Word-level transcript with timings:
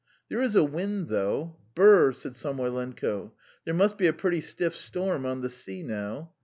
"There 0.29 0.41
is 0.41 0.55
a 0.55 0.63
wind, 0.63 1.09
though.... 1.09 1.57
Brrr!" 1.75 2.15
said 2.15 2.31
Samoylenko. 2.35 3.33
"There 3.65 3.73
must 3.75 3.99
be 3.99 4.07
a 4.07 4.13
pretty 4.13 4.41
stiff 4.41 4.75
storm 4.75 5.27
on 5.27 5.41
the 5.41 5.49
sea 5.51 5.83
now! 5.83 6.31